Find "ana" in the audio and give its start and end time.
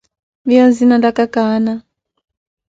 1.55-1.73